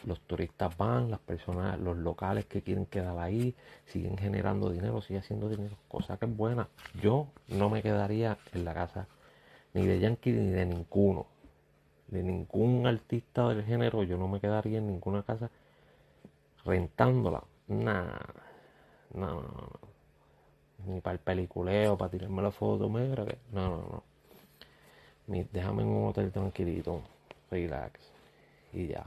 los, 0.05 0.19
turistas 0.21 0.75
van, 0.77 1.11
las 1.11 1.19
personas, 1.19 1.79
los 1.79 1.97
locales 1.97 2.45
que 2.45 2.61
quieren 2.61 2.85
quedar 2.85 3.17
ahí, 3.19 3.55
siguen 3.85 4.17
generando 4.17 4.69
dinero, 4.69 5.01
sigue 5.01 5.19
haciendo 5.19 5.49
dinero, 5.49 5.75
cosa 5.87 6.17
que 6.17 6.25
es 6.25 6.35
buena. 6.35 6.67
Yo 7.01 7.27
no 7.47 7.69
me 7.69 7.81
quedaría 7.81 8.37
en 8.53 8.65
la 8.65 8.73
casa 8.73 9.07
ni 9.73 9.85
de 9.85 9.99
Yankee 9.99 10.31
ni 10.31 10.51
de 10.51 10.65
ninguno, 10.65 11.27
de 12.07 12.23
ningún 12.23 12.87
artista 12.87 13.47
del 13.49 13.63
género, 13.63 14.03
yo 14.03 14.17
no 14.17 14.27
me 14.27 14.39
quedaría 14.39 14.79
en 14.79 14.87
ninguna 14.87 15.23
casa 15.23 15.51
rentándola. 16.65 17.43
Nada, 17.67 18.19
no, 19.13 19.41
no, 19.41 19.69
Ni 20.85 21.01
para 21.01 21.13
el 21.13 21.19
peliculeo, 21.19 21.97
para 21.97 22.11
tirarme 22.11 22.41
la 22.41 22.51
foto, 22.51 22.89
me 22.89 23.07
no, 23.07 23.23
no, 23.51 24.03
no. 25.27 25.43
déjame 25.51 25.83
en 25.83 25.89
un 25.89 26.07
hotel 26.07 26.31
tranquilito, 26.31 27.01
relax 27.51 28.11
y 28.73 28.87
ya. 28.87 29.05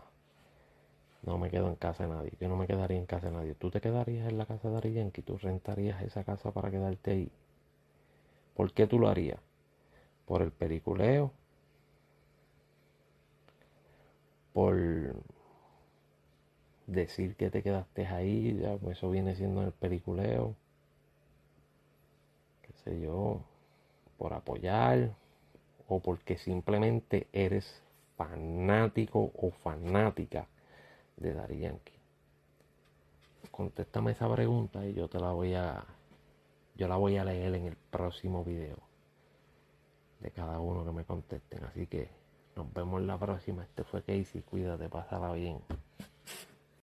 No 1.22 1.38
me 1.38 1.50
quedo 1.50 1.68
en 1.68 1.76
casa 1.76 2.04
de 2.06 2.10
nadie. 2.14 2.32
Yo 2.40 2.48
no 2.48 2.56
me 2.56 2.66
quedaría 2.66 2.98
en 2.98 3.06
casa 3.06 3.28
de 3.28 3.32
nadie. 3.32 3.54
¿Tú 3.54 3.70
te 3.70 3.80
quedarías 3.80 4.28
en 4.28 4.38
la 4.38 4.46
casa 4.46 4.70
de 4.70 4.76
Ari? 4.76 5.10
¿Tú 5.24 5.38
rentarías 5.38 6.02
esa 6.02 6.24
casa 6.24 6.52
para 6.52 6.70
quedarte 6.70 7.12
ahí? 7.12 7.32
¿Por 8.54 8.72
qué 8.72 8.86
tú 8.86 8.98
lo 8.98 9.08
harías? 9.08 9.40
¿Por 10.26 10.42
el 10.42 10.52
periculeo? 10.52 11.32
¿Por 14.52 14.76
decir 16.92 17.36
que 17.36 17.50
te 17.50 17.62
quedaste 17.62 18.06
ahí? 18.06 18.58
Ya, 18.60 18.76
pues 18.76 18.98
eso 18.98 19.10
viene 19.10 19.34
siendo 19.34 19.62
el 19.62 19.72
periculeo. 19.72 20.54
¿Qué 22.62 22.72
sé 22.84 23.00
yo? 23.00 23.42
¿Por 24.18 24.32
apoyar? 24.32 25.14
¿O 25.88 26.00
porque 26.00 26.38
simplemente 26.38 27.28
eres 27.32 27.82
fanático 28.16 29.32
o 29.36 29.50
fanática? 29.50 30.46
de 31.16 31.34
Dari 31.34 31.58
Yankee? 31.60 31.92
Contéstame 33.50 34.12
esa 34.12 34.32
pregunta 34.32 34.86
y 34.86 34.94
yo 34.94 35.08
te 35.08 35.18
la 35.20 35.32
voy 35.32 35.54
a 35.54 35.84
yo 36.74 36.88
la 36.88 36.96
voy 36.96 37.16
a 37.16 37.24
leer 37.24 37.54
en 37.54 37.66
el 37.66 37.76
próximo 37.76 38.44
video 38.44 38.78
de 40.20 40.30
cada 40.30 40.58
uno 40.58 40.84
que 40.84 40.92
me 40.92 41.04
contesten. 41.04 41.64
Así 41.64 41.86
que 41.86 42.08
nos 42.56 42.72
vemos 42.72 43.02
la 43.02 43.18
próxima. 43.18 43.62
Este 43.62 43.84
fue 43.84 44.02
Casey. 44.02 44.42
Cuídate, 44.42 44.88
pásala 44.88 45.32
bien. 45.32 45.58